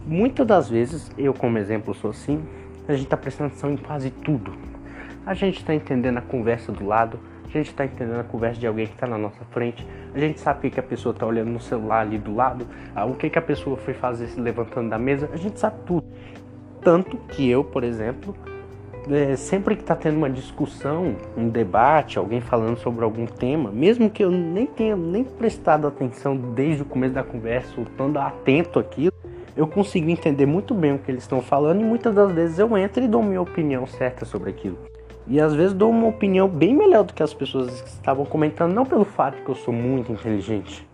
muitas 0.06 0.46
das 0.46 0.68
vezes, 0.68 1.10
eu 1.16 1.32
como 1.34 1.58
exemplo 1.58 1.94
sou 1.94 2.10
assim, 2.10 2.42
a 2.88 2.94
gente 2.94 3.08
tá 3.08 3.16
prestando 3.16 3.48
atenção 3.48 3.72
em 3.72 3.76
quase 3.76 4.10
tudo. 4.10 4.52
A 5.26 5.34
gente 5.34 5.64
tá 5.64 5.74
entendendo 5.74 6.18
a 6.18 6.22
conversa 6.22 6.72
do 6.72 6.86
lado, 6.86 7.18
a 7.44 7.48
gente 7.48 7.74
tá 7.74 7.84
entendendo 7.84 8.20
a 8.20 8.24
conversa 8.24 8.60
de 8.60 8.66
alguém 8.66 8.86
que 8.86 8.96
tá 8.96 9.06
na 9.06 9.18
nossa 9.18 9.44
frente, 9.50 9.86
a 10.14 10.18
gente 10.18 10.40
sabe 10.40 10.68
o 10.68 10.70
que, 10.70 10.80
a 10.80 10.82
pessoa 10.82 11.14
tá 11.14 11.26
olhando 11.26 11.50
no 11.50 11.60
celular 11.60 12.00
ali 12.00 12.18
do 12.18 12.34
lado, 12.34 12.66
ah, 12.94 13.04
o 13.04 13.14
que, 13.14 13.28
que 13.28 13.38
a 13.38 13.42
pessoa 13.42 13.76
foi 13.76 13.94
fazer 13.94 14.28
se 14.28 14.40
levantando 14.40 14.88
da 14.88 14.98
mesa, 14.98 15.28
a 15.32 15.36
gente 15.36 15.58
sabe 15.58 15.76
tudo. 15.84 16.06
Tanto 16.80 17.16
que 17.16 17.48
eu, 17.48 17.62
por 17.62 17.84
exemplo, 17.84 18.34
é, 19.10 19.36
sempre 19.36 19.76
que 19.76 19.82
está 19.82 19.94
tendo 19.94 20.16
uma 20.16 20.30
discussão, 20.30 21.16
um 21.36 21.48
debate, 21.48 22.18
alguém 22.18 22.40
falando 22.40 22.76
sobre 22.78 23.04
algum 23.04 23.26
tema, 23.26 23.70
mesmo 23.70 24.10
que 24.10 24.24
eu 24.24 24.30
nem 24.30 24.66
tenha 24.66 24.96
nem 24.96 25.24
prestado 25.24 25.86
atenção 25.86 26.36
desde 26.36 26.82
o 26.82 26.84
começo 26.84 27.14
da 27.14 27.22
conversa, 27.22 27.72
ou 27.76 27.84
estando 27.84 28.18
atento 28.18 28.78
àquilo, 28.78 29.14
eu 29.56 29.66
consigo 29.66 30.08
entender 30.08 30.46
muito 30.46 30.74
bem 30.74 30.94
o 30.94 30.98
que 30.98 31.10
eles 31.10 31.22
estão 31.22 31.40
falando 31.40 31.80
e 31.80 31.84
muitas 31.84 32.14
das 32.14 32.32
vezes 32.32 32.58
eu 32.58 32.76
entro 32.76 33.02
e 33.02 33.08
dou 33.08 33.22
minha 33.22 33.40
opinião 33.40 33.86
certa 33.86 34.24
sobre 34.24 34.50
aquilo. 34.50 34.78
E 35.26 35.40
às 35.40 35.54
vezes 35.54 35.72
dou 35.72 35.90
uma 35.90 36.08
opinião 36.08 36.48
bem 36.48 36.74
melhor 36.74 37.04
do 37.04 37.12
que 37.12 37.22
as 37.22 37.32
pessoas 37.32 37.80
que 37.82 37.88
estavam 37.88 38.24
comentando, 38.24 38.72
não 38.72 38.84
pelo 38.84 39.04
fato 39.04 39.42
que 39.42 39.48
eu 39.48 39.54
sou 39.54 39.72
muito 39.72 40.12
inteligente, 40.12 40.86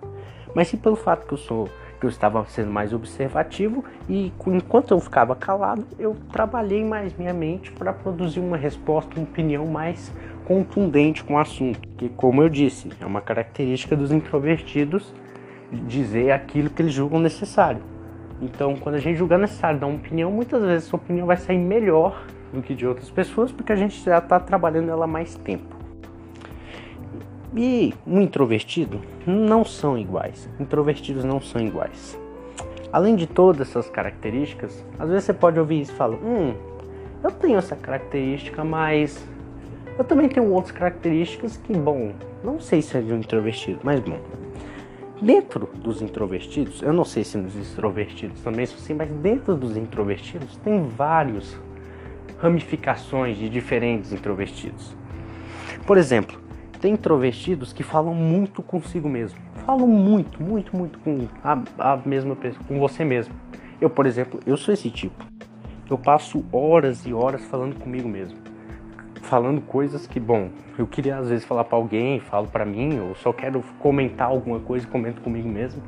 mas 0.55 0.69
sim 0.69 0.77
pelo 0.77 0.97
fato 0.97 1.27
que 1.27 1.35
eu 1.35 1.39
sou 1.39 1.69
que 1.99 2.05
eu 2.05 2.11
estava 2.11 2.45
sendo 2.45 2.71
mais 2.71 2.93
observativo 2.93 3.83
e 4.07 4.31
enquanto 4.47 4.91
eu 4.91 5.01
ficava 5.01 5.35
calado, 5.35 5.87
eu 5.99 6.15
trabalhei 6.31 6.85
mais 6.85 7.17
minha 7.17 7.33
mente 7.33 7.73
para 7.73 7.91
produzir 7.91 8.41
uma 8.41 8.57
resposta, 8.57 9.17
uma 9.17 9.25
opinião 9.25 9.65
mais 9.67 10.13
contundente 10.45 11.25
com 11.25 11.35
o 11.35 11.39
assunto. 11.39 11.81
Que, 11.97 12.11
como 12.11 12.43
eu 12.43 12.51
disse, 12.51 12.91
é 13.01 13.07
uma 13.07 13.23
característica 13.23 13.97
dos 13.97 14.13
introvertidos 14.13 15.11
dizer 15.73 16.33
aquilo 16.33 16.71
que 16.71 16.83
eles 16.83 16.93
julgam 16.93 17.19
necessário. 17.19 17.96
Então, 18.41 18.77
quando 18.77 18.97
a 18.97 18.99
gente 18.99 19.17
julga 19.17 19.39
necessário 19.39 19.81
dar 19.81 19.87
uma 19.87 19.97
opinião, 19.97 20.31
muitas 20.31 20.63
vezes 20.63 20.87
essa 20.87 20.97
opinião 20.97 21.27
vai 21.27 21.37
sair 21.37 21.59
melhor 21.59 22.25
do 22.53 22.61
que 22.63 22.75
de 22.75 22.87
outras 22.87 23.11
pessoas, 23.11 23.51
porque 23.51 23.73
a 23.73 23.77
gente 23.77 24.03
já 24.03 24.19
está 24.19 24.39
trabalhando 24.39 24.91
ela 24.91 25.07
mais 25.07 25.37
tempo. 25.37 25.75
E 27.57 27.95
um 28.07 28.21
introvertido 28.21 29.01
não 29.27 29.65
são 29.65 29.97
iguais. 29.97 30.49
Introvertidos 30.61 31.25
não 31.25 31.41
são 31.41 31.61
iguais. 31.61 32.19
Além 32.93 33.17
de 33.17 33.27
todas 33.27 33.69
essas 33.69 33.89
características, 33.89 34.85
às 34.99 35.09
vezes 35.09 35.25
você 35.25 35.33
pode 35.33 35.59
ouvir 35.59 35.81
isso 35.81 35.93
e 35.93 35.95
falar: 35.95 36.17
Hum, 36.17 36.55
eu 37.25 37.31
tenho 37.31 37.57
essa 37.57 37.75
característica, 37.75 38.63
mas 38.63 39.27
eu 39.99 40.05
também 40.05 40.29
tenho 40.29 40.53
outras 40.53 40.73
características 40.73 41.57
que, 41.57 41.73
bom, 41.73 42.13
não 42.45 42.61
sei 42.61 42.83
se 42.83 42.97
é 42.97 43.01
de 43.01 43.13
um 43.13 43.19
introvertido, 43.19 43.81
mas 43.83 44.01
bom. 44.01 44.19
Dentro 45.21 45.71
dos 45.77 46.03
introvertidos, 46.03 46.83
eu 46.83 46.93
não 46.93 47.05
sei 47.05 47.25
se 47.25 47.39
nos 47.39 47.57
extrovertidos 47.57 48.41
também 48.43 48.67
são 48.67 48.77
assim, 48.77 48.93
mas 48.93 49.11
dentro 49.11 49.57
dos 49.57 49.75
introvertidos 49.75 50.57
tem 50.59 50.87
vários 50.89 51.57
ramificações 52.39 53.39
de 53.39 53.49
diferentes 53.49 54.13
introvertidos. 54.13 54.95
Por 55.87 55.97
exemplo, 55.97 56.39
tem 56.81 56.93
introvertidos 56.93 57.73
que 57.73 57.83
falam 57.83 58.15
muito 58.15 58.63
consigo 58.63 59.09
mesmo. 59.09 59.39
Falam 59.65 59.87
muito, 59.87 60.43
muito, 60.43 60.77
muito 60.77 60.99
com 60.99 61.27
a, 61.43 61.63
a 61.79 61.97
mesma 61.97 62.37
pessoa, 62.37 62.63
com 62.69 62.79
você 62.79 63.03
mesmo. 63.03 63.35
Eu, 63.81 63.89
por 63.89 64.05
exemplo, 64.05 64.39
eu 64.47 64.57
sou 64.57 64.75
esse 64.75 64.91
tipo. 64.91 65.25
Eu 65.89 65.97
passo 65.97 66.45
horas 66.53 67.07
e 67.07 67.15
horas 67.15 67.43
falando 67.47 67.75
comigo 67.77 68.09
mesmo. 68.09 68.46
Falando 69.27 69.61
coisas 69.61 70.07
que, 70.07 70.21
bom, 70.21 70.51
eu 70.79 70.87
queria 70.87 71.17
às 71.17 71.29
vezes 71.29 71.45
falar 71.45 71.65
para 71.65 71.77
alguém, 71.77 72.21
falo 72.21 72.47
para 72.47 72.65
mim, 72.65 73.01
ou 73.01 73.17
só 73.17 73.33
quero 73.33 73.61
comentar 73.81 74.29
alguma 74.29 74.61
coisa 74.61 74.87
comento 74.87 75.21
comigo 75.21 75.49
mesmo. 75.49 75.83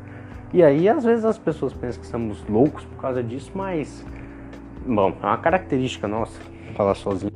E 0.52 0.60
aí, 0.60 0.88
às 0.88 1.04
vezes, 1.04 1.24
as 1.24 1.38
pessoas 1.38 1.72
pensam 1.72 2.00
que 2.00 2.06
estamos 2.06 2.44
loucos 2.48 2.84
por 2.84 3.00
causa 3.00 3.22
disso, 3.22 3.52
mas, 3.54 4.04
bom, 4.84 5.14
é 5.22 5.26
uma 5.26 5.38
característica 5.38 6.08
nossa 6.08 6.40
falar 6.74 6.96
sozinho. 6.96 7.30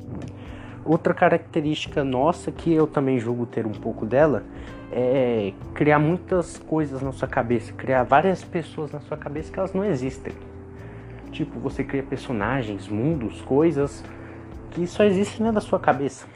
Outra 0.85 1.15
característica 1.15 2.03
nossa 2.03 2.51
que 2.51 2.73
eu 2.73 2.89
também 2.89 3.21
julgo 3.21 3.47
ter 3.47 3.65
um 3.65 3.71
pouco 3.73 4.05
dela 4.05 4.43
é 4.91 5.53
criar 5.73 6.01
muitas 6.01 6.59
coisas 6.59 7.01
na 7.01 7.13
sua 7.13 7.29
cabeça, 7.29 7.73
criar 7.75 8.03
várias 8.03 8.43
pessoas 8.43 8.91
na 8.91 8.99
sua 8.99 9.17
cabeça 9.17 9.53
que 9.53 9.59
elas 9.59 9.73
não 9.73 9.85
existem. 9.85 10.33
Tipo, 11.31 11.61
você 11.61 11.85
cria 11.85 12.03
personagens, 12.03 12.89
mundos, 12.89 13.41
coisas 13.43 14.05
que 14.75 14.87
só 14.87 15.05
existem 15.05 15.51
na 15.51 15.61
sua 15.61 15.79
cabeça. 15.79 16.27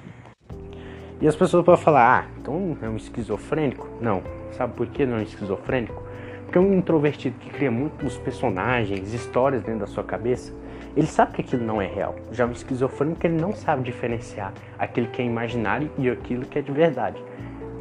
E 1.21 1.27
as 1.27 1.35
pessoas 1.35 1.65
podem 1.65 1.83
falar, 1.83 2.21
ah, 2.21 2.31
então 2.39 2.77
é 2.83 2.89
um 2.89 2.97
esquizofrênico? 2.97 3.89
Não. 4.01 4.23
Sabe 4.53 4.75
por 4.75 4.87
que 4.87 5.07
não 5.07 5.17
é 5.17 5.21
um 5.21 5.23
esquizofrênico? 5.23 6.03
Porque 6.45 6.59
um 6.59 6.75
introvertido 6.75 7.39
que 7.39 7.51
cria 7.51 7.71
muitos 7.71 8.19
personagens, 8.19 9.13
histórias 9.13 9.63
dentro 9.63 9.81
da 9.81 9.87
sua 9.87 10.05
cabeça, 10.05 10.53
ele 10.97 11.07
sabe 11.07 11.33
que 11.33 11.41
aquilo 11.41 11.65
não 11.65 11.81
é 11.81 11.87
real. 11.87 12.15
Já 12.33 12.47
o 12.47 12.53
esquizofrênico 12.53 13.27
ele 13.27 13.41
não 13.41 13.53
sabe 13.53 13.83
diferenciar 13.83 14.53
aquilo 14.79 15.09
que 15.09 15.23
é 15.23 15.25
imaginário 15.25 15.91
e 15.99 16.09
aquilo 16.09 16.45
que 16.45 16.59
é 16.59 16.63
de 16.63 16.71
verdade. 16.71 17.23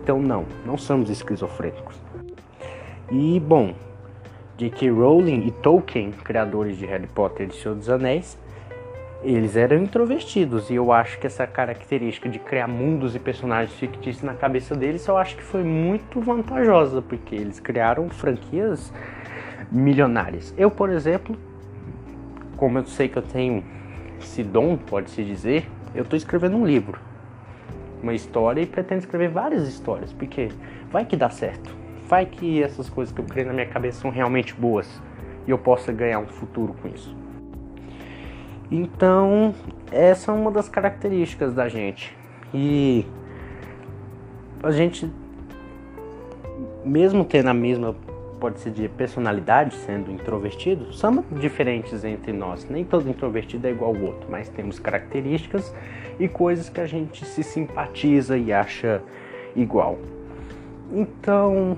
Então 0.01 0.19
não, 0.19 0.45
não 0.65 0.77
somos 0.77 1.09
esquizofrênicos. 1.09 1.99
E 3.11 3.39
bom, 3.39 3.73
J.K. 4.57 4.89
Rowling 4.89 5.47
e 5.47 5.51
Tolkien, 5.51 6.11
criadores 6.11 6.77
de 6.77 6.85
Harry 6.85 7.07
Potter 7.07 7.49
e 7.49 7.53
Senhor 7.53 7.75
dos 7.75 7.89
Anéis, 7.89 8.37
eles 9.25 9.55
eram 9.55 9.77
introvertidos 9.77 10.69
e 10.69 10.75
eu 10.75 10.91
acho 10.91 11.17
que 11.17 11.25
essa 11.25 11.47
característica 11.47 12.29
de 12.29 12.37
criar 12.37 12.67
mundos 12.67 13.15
e 13.15 13.19
personagens 13.19 13.75
fictícios 13.75 14.21
na 14.21 14.35
cabeça 14.35 14.75
deles 14.75 15.07
eu 15.07 15.17
acho 15.17 15.35
que 15.35 15.41
foi 15.41 15.63
muito 15.63 16.21
vantajosa 16.21 17.01
porque 17.01 17.33
eles 17.33 17.59
criaram 17.59 18.07
franquias 18.07 18.93
milionárias. 19.71 20.53
Eu, 20.55 20.69
por 20.69 20.91
exemplo, 20.91 21.35
como 22.55 22.77
eu 22.77 22.85
sei 22.85 23.09
que 23.09 23.17
eu 23.17 23.23
tenho 23.23 23.63
esse 24.21 24.43
dom, 24.43 24.77
pode-se 24.77 25.23
dizer, 25.23 25.67
eu 25.95 26.03
estou 26.03 26.15
escrevendo 26.15 26.55
um 26.55 26.65
livro, 26.65 26.99
uma 28.03 28.13
história 28.13 28.61
e 28.61 28.67
pretendo 28.67 28.99
escrever 28.99 29.29
várias 29.29 29.67
histórias, 29.67 30.13
porque 30.13 30.49
vai 30.91 31.03
que 31.03 31.17
dá 31.17 31.31
certo, 31.31 31.75
vai 32.07 32.27
que 32.27 32.61
essas 32.61 32.87
coisas 32.89 33.11
que 33.11 33.19
eu 33.19 33.25
criei 33.25 33.47
na 33.47 33.53
minha 33.53 33.65
cabeça 33.65 34.01
são 34.01 34.11
realmente 34.11 34.53
boas 34.53 35.01
e 35.47 35.49
eu 35.49 35.57
possa 35.57 35.91
ganhar 35.91 36.19
um 36.19 36.27
futuro 36.27 36.75
com 36.79 36.87
isso. 36.87 37.24
Então, 38.71 39.53
essa 39.91 40.31
é 40.31 40.35
uma 40.35 40.51
das 40.51 40.67
características 40.67 41.53
da 41.53 41.67
gente. 41.69 42.15
E 42.53 43.05
a 44.63 44.71
gente, 44.71 45.11
mesmo 46.83 47.23
tendo 47.23 47.49
a 47.49 47.53
mesma 47.53 47.95
pode 48.39 48.59
ser 48.59 48.71
de 48.71 48.87
personalidade, 48.89 49.75
sendo 49.75 50.11
introvertido, 50.11 50.91
somos 50.93 51.25
diferentes 51.39 52.03
entre 52.03 52.31
nós. 52.31 52.67
Nem 52.69 52.83
todo 52.83 53.09
introvertido 53.09 53.67
é 53.67 53.71
igual 53.71 53.95
ao 53.95 54.01
outro, 54.01 54.27
mas 54.29 54.49
temos 54.49 54.77
características 54.77 55.73
e 56.19 56.27
coisas 56.27 56.69
que 56.69 56.79
a 56.79 56.85
gente 56.85 57.25
se 57.25 57.43
simpatiza 57.43 58.37
e 58.37 58.51
acha 58.51 59.01
igual. 59.55 59.97
Então, 60.91 61.77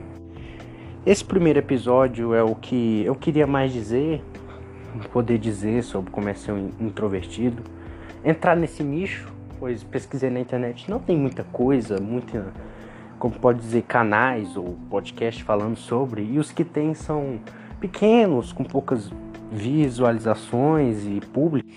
esse 1.06 1.24
primeiro 1.24 1.60
episódio 1.60 2.34
é 2.34 2.44
o 2.44 2.54
que 2.54 3.04
eu 3.06 3.16
queria 3.16 3.48
mais 3.48 3.72
dizer, 3.72 4.22
poder 5.12 5.38
dizer 5.38 5.84
sobre 5.84 6.12
como 6.12 6.30
é 6.30 6.34
ser 6.34 6.52
um 6.52 6.72
introvertido, 6.80 7.64
entrar 8.24 8.56
nesse 8.56 8.84
nicho, 8.84 9.32
pois 9.60 9.84
pesquisei 9.84 10.30
na 10.30 10.40
internet, 10.40 10.90
não 10.90 11.00
tem 11.00 11.18
muita 11.18 11.44
coisa, 11.44 12.00
muita 12.00 12.54
como 13.20 13.34
pode 13.40 13.60
dizer, 13.60 13.84
canais 13.84 14.56
ou 14.56 14.78
podcast 14.90 15.44
falando 15.44 15.76
sobre, 15.76 16.22
e 16.22 16.38
os 16.38 16.52
que 16.52 16.64
tem 16.64 16.94
são 16.94 17.40
pequenos, 17.80 18.52
com 18.54 18.64
poucas 18.64 19.12
visualizações 19.52 21.06
e 21.06 21.20
público. 21.34 21.68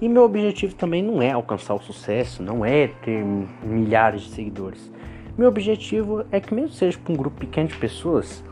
E 0.00 0.08
meu 0.08 0.22
objetivo 0.22 0.74
também 0.74 1.02
não 1.02 1.20
é 1.20 1.32
alcançar 1.32 1.74
o 1.74 1.82
sucesso, 1.82 2.42
não 2.42 2.64
é 2.64 2.86
ter 2.86 3.22
milhares 3.62 4.22
de 4.22 4.30
seguidores. 4.30 4.90
Meu 5.36 5.48
objetivo 5.48 6.24
é 6.30 6.40
que 6.40 6.54
mesmo 6.54 6.70
seja 6.70 6.98
para 6.98 7.12
um 7.12 7.16
grupo 7.16 7.38
pequeno 7.38 7.68
de 7.68 7.76
pessoas, 7.76 8.42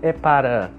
é 0.00 0.12
para 0.12 0.70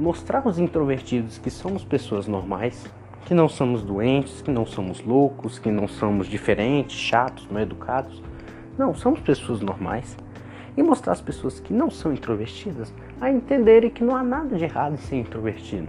mostrar 0.00 0.42
aos 0.44 0.58
introvertidos 0.58 1.38
que 1.38 1.50
somos 1.50 1.84
pessoas 1.84 2.26
normais, 2.26 2.84
que 3.26 3.34
não 3.34 3.48
somos 3.48 3.82
doentes, 3.82 4.42
que 4.42 4.50
não 4.50 4.66
somos 4.66 5.00
loucos, 5.04 5.58
que 5.58 5.70
não 5.70 5.86
somos 5.86 6.26
diferentes, 6.26 6.98
chatos, 6.98 7.46
mal 7.50 7.62
educados 7.62 8.22
não, 8.80 8.94
somos 8.94 9.20
pessoas 9.20 9.60
normais. 9.60 10.16
E 10.74 10.82
mostrar 10.82 11.12
às 11.12 11.20
pessoas 11.20 11.60
que 11.60 11.70
não 11.70 11.90
são 11.90 12.14
introvertidas 12.14 12.90
a 13.20 13.30
entenderem 13.30 13.90
que 13.90 14.02
não 14.02 14.16
há 14.16 14.22
nada 14.22 14.56
de 14.56 14.64
errado 14.64 14.94
em 14.94 14.96
ser 14.96 15.16
introvertido. 15.16 15.86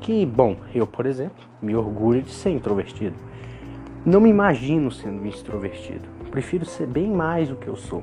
Que, 0.00 0.24
bom, 0.24 0.56
eu, 0.74 0.86
por 0.86 1.04
exemplo, 1.04 1.44
me 1.60 1.76
orgulho 1.76 2.22
de 2.22 2.32
ser 2.32 2.48
introvertido. 2.48 3.14
Não 4.06 4.22
me 4.22 4.30
imagino 4.30 4.90
sendo 4.90 5.26
extrovertido. 5.26 6.08
Prefiro 6.30 6.64
ser 6.64 6.86
bem 6.86 7.10
mais 7.10 7.50
do 7.50 7.56
que 7.56 7.68
eu 7.68 7.76
sou. 7.76 8.02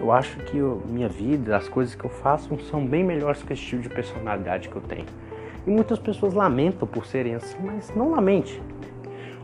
Eu 0.00 0.10
acho 0.10 0.38
que 0.38 0.56
eu, 0.56 0.82
minha 0.86 1.08
vida, 1.08 1.56
as 1.56 1.68
coisas 1.68 1.94
que 1.94 2.04
eu 2.04 2.10
faço 2.10 2.58
são 2.70 2.84
bem 2.84 3.04
melhores 3.04 3.42
que 3.42 3.52
esse 3.52 3.62
tipo 3.62 3.82
de 3.82 3.90
personalidade 3.90 4.70
que 4.70 4.76
eu 4.76 4.80
tenho. 4.80 5.04
E 5.66 5.70
muitas 5.70 5.98
pessoas 5.98 6.32
lamentam 6.32 6.88
por 6.88 7.04
serem 7.04 7.34
assim, 7.34 7.58
mas 7.62 7.94
não 7.94 8.12
lamente. 8.12 8.60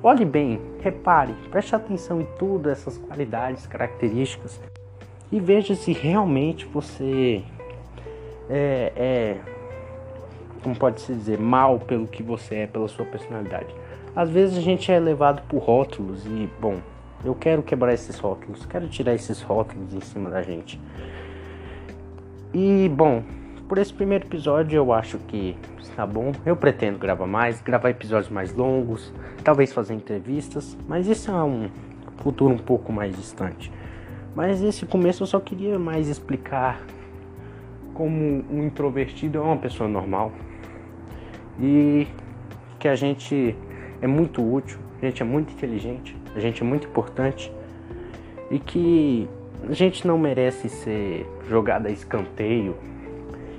Olhe 0.02 0.24
bem, 0.24 0.58
repare, 0.80 1.34
preste 1.50 1.76
atenção 1.76 2.22
em 2.22 2.26
tudo 2.38 2.70
essas 2.70 2.96
qualidades, 2.96 3.66
características 3.66 4.60
e 5.30 5.38
veja 5.38 5.74
se 5.74 5.92
realmente 5.92 6.64
você 6.64 7.42
é, 8.48 8.92
é 8.96 9.36
como 10.62 10.74
pode 10.74 11.00
se 11.00 11.12
dizer, 11.12 11.38
mal 11.38 11.78
pelo 11.78 12.08
que 12.08 12.22
você 12.22 12.56
é, 12.56 12.66
pela 12.66 12.88
sua 12.88 13.04
personalidade. 13.04 13.72
Às 14.14 14.30
vezes 14.30 14.58
a 14.58 14.60
gente 14.60 14.90
é 14.90 14.98
levado 14.98 15.42
por 15.48 15.58
rótulos 15.58 16.26
e, 16.26 16.48
bom, 16.60 16.78
eu 17.28 17.34
quero 17.34 17.62
quebrar 17.62 17.92
esses 17.92 18.18
rótulos, 18.18 18.64
quero 18.66 18.88
tirar 18.88 19.14
esses 19.14 19.42
rótulos 19.42 19.92
em 19.94 20.00
cima 20.00 20.30
da 20.30 20.42
gente. 20.42 20.80
E, 22.54 22.88
bom, 22.88 23.22
por 23.68 23.78
esse 23.78 23.92
primeiro 23.92 24.24
episódio 24.26 24.76
eu 24.76 24.92
acho 24.92 25.18
que 25.18 25.56
está 25.80 26.06
bom. 26.06 26.32
Eu 26.44 26.56
pretendo 26.56 26.98
gravar 26.98 27.26
mais, 27.26 27.60
gravar 27.60 27.90
episódios 27.90 28.30
mais 28.30 28.54
longos, 28.54 29.12
talvez 29.42 29.72
fazer 29.72 29.94
entrevistas, 29.94 30.76
mas 30.88 31.06
isso 31.08 31.30
é 31.30 31.42
um 31.42 31.68
futuro 32.18 32.54
um 32.54 32.58
pouco 32.58 32.92
mais 32.92 33.16
distante. 33.16 33.72
Mas 34.34 34.62
esse 34.62 34.86
começo 34.86 35.22
eu 35.22 35.26
só 35.26 35.40
queria 35.40 35.78
mais 35.78 36.08
explicar 36.08 36.80
como 37.94 38.44
um 38.50 38.64
introvertido 38.64 39.38
é 39.38 39.40
uma 39.40 39.56
pessoa 39.56 39.88
normal 39.88 40.30
e 41.58 42.06
que 42.78 42.86
a 42.86 42.94
gente 42.94 43.56
é 44.02 44.06
muito 44.06 44.42
útil, 44.42 44.78
a 45.00 45.06
gente 45.06 45.22
é 45.22 45.24
muito 45.24 45.52
inteligente, 45.52 46.16
a 46.34 46.40
gente 46.40 46.62
é 46.62 46.64
muito 46.64 46.86
importante 46.86 47.52
e 48.50 48.58
que 48.58 49.28
a 49.68 49.72
gente 49.72 50.06
não 50.06 50.18
merece 50.18 50.68
ser 50.68 51.26
jogado 51.48 51.86
a 51.86 51.90
escanteio 51.90 52.76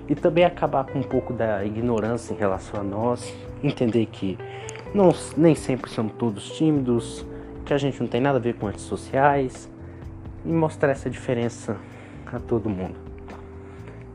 e 0.08 0.16
também 0.16 0.46
acabar 0.46 0.86
com 0.86 1.00
um 1.00 1.04
pouco 1.04 1.34
da 1.34 1.66
ignorância 1.66 2.34
em 2.34 2.38
relação 2.38 2.80
a 2.80 2.84
nós, 2.84 3.34
entender 3.62 4.06
que 4.06 4.38
não, 4.94 5.14
nem 5.36 5.54
sempre 5.54 5.92
somos 5.92 6.14
todos 6.14 6.52
tímidos, 6.52 7.26
que 7.66 7.74
a 7.74 7.78
gente 7.78 8.00
não 8.00 8.08
tem 8.08 8.22
nada 8.22 8.38
a 8.38 8.42
ver 8.42 8.56
com 8.56 8.68
redes 8.68 8.84
sociais 8.84 9.70
e 10.46 10.50
mostrar 10.50 10.92
essa 10.92 11.10
diferença 11.10 11.76
a 12.26 12.40
todo 12.40 12.70
mundo. 12.70 12.96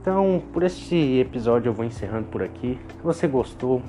Então, 0.00 0.42
por 0.52 0.62
esse 0.62 1.20
episódio 1.20 1.68
eu 1.68 1.74
vou 1.74 1.84
encerrando 1.84 2.26
por 2.28 2.42
aqui. 2.42 2.78
Se 2.96 3.02
você 3.02 3.28
gostou, 3.28 3.82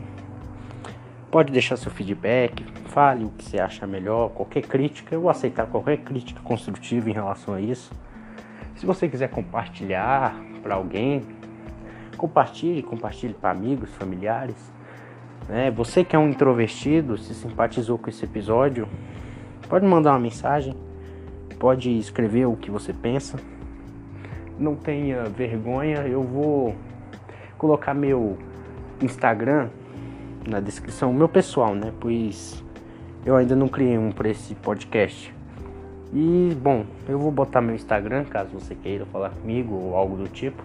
pode 1.33 1.51
deixar 1.51 1.75
seu 1.75 1.91
feedback, 1.91 2.63
fale 2.85 3.25
o 3.25 3.29
que 3.31 3.43
você 3.43 3.59
acha 3.59 3.87
melhor, 3.87 4.29
qualquer 4.29 4.61
crítica, 4.61 5.15
eu 5.15 5.21
vou 5.21 5.31
aceitar 5.31 5.65
qualquer 5.65 5.97
crítica 5.97 6.39
construtiva 6.41 7.09
em 7.09 7.13
relação 7.13 7.55
a 7.55 7.59
isso. 7.59 7.91
Se 8.75 8.85
você 8.85 9.09
quiser 9.09 9.29
compartilhar 9.29 10.35
para 10.61 10.75
alguém, 10.75 11.23
Compartilhe, 12.23 12.81
compartilhe 12.81 13.33
para 13.33 13.49
amigos, 13.49 13.89
familiares. 13.95 14.55
Né? 15.49 15.69
Você 15.71 16.05
que 16.05 16.15
é 16.15 16.19
um 16.19 16.29
introvertido, 16.29 17.17
se 17.17 17.33
simpatizou 17.33 17.97
com 17.97 18.09
esse 18.09 18.23
episódio, 18.23 18.87
pode 19.67 19.85
mandar 19.85 20.11
uma 20.11 20.19
mensagem, 20.19 20.73
pode 21.59 21.89
escrever 21.97 22.45
o 22.45 22.55
que 22.55 22.71
você 22.71 22.93
pensa. 22.93 23.37
Não 24.57 24.73
tenha 24.73 25.23
vergonha, 25.25 26.07
eu 26.07 26.23
vou 26.23 26.75
colocar 27.57 27.93
meu 27.93 28.37
Instagram 29.01 29.67
na 30.47 30.59
descrição, 30.59 31.13
meu 31.13 31.29
pessoal, 31.29 31.73
né? 31.73 31.91
Pois 31.99 32.63
eu 33.25 33.35
ainda 33.35 33.55
não 33.55 33.67
criei 33.67 33.97
um 33.97 34.11
para 34.11 34.29
esse 34.29 34.53
podcast. 34.55 35.33
E 36.13 36.55
bom, 36.61 36.85
eu 37.07 37.17
vou 37.17 37.31
botar 37.31 37.61
meu 37.61 37.73
Instagram 37.73 38.25
caso 38.25 38.51
você 38.51 38.75
queira 38.75 39.05
falar 39.05 39.31
comigo 39.31 39.73
ou 39.73 39.95
algo 39.95 40.15
do 40.15 40.27
tipo. 40.27 40.63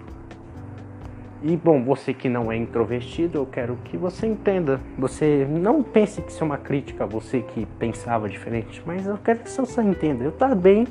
E 1.42 1.56
bom, 1.56 1.84
você 1.84 2.12
que 2.12 2.28
não 2.28 2.50
é 2.50 2.56
introvertido, 2.56 3.38
eu 3.38 3.46
quero 3.46 3.76
que 3.84 3.96
você 3.96 4.26
entenda. 4.26 4.80
Você 4.98 5.46
não 5.48 5.82
pense 5.82 6.20
que 6.20 6.32
isso 6.32 6.42
é 6.42 6.46
uma 6.46 6.58
crítica 6.58 7.04
a 7.04 7.06
você 7.06 7.42
que 7.42 7.64
pensava 7.78 8.28
diferente, 8.28 8.82
mas 8.84 9.06
eu 9.06 9.16
quero 9.16 9.38
que 9.38 9.50
você 9.50 9.80
entenda. 9.80 10.24
Eu 10.24 10.32
também, 10.32 10.86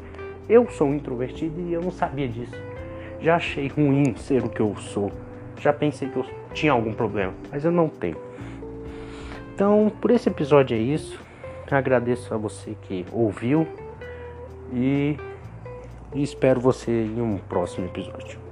eu 0.47 0.65
sou 0.71 0.93
introvertido 0.93 1.60
e 1.60 1.73
eu 1.73 1.82
não 1.82 1.91
sabia 1.91 2.28
disso. 2.30 2.56
Já 3.19 3.36
achei 3.36 3.67
ruim 3.67 4.15
ser 4.15 4.43
o 4.43 4.50
que 4.50 4.62
eu 4.62 4.73
sou. 4.78 5.12
Já 5.60 5.73
pensei 5.73 6.08
que 6.08 6.15
eu 6.15 6.26
tinha 6.54 6.71
algum 6.71 6.93
problema, 6.93 7.34
mas 7.52 7.65
eu 7.65 7.71
não 7.71 7.89
tenho. 7.89 8.15
Então, 9.58 9.91
por 10.00 10.12
esse 10.12 10.30
episódio 10.30 10.78
é 10.78 10.80
isso. 10.80 11.20
Agradeço 11.72 12.32
a 12.32 12.38
você 12.38 12.78
que 12.84 13.04
ouviu 13.12 13.67
e, 14.72 15.17
espero 16.13 16.62
você 16.62 16.91
em 16.91 17.20
um 17.20 17.39
próximo 17.39 17.88
episódio. 17.88 18.47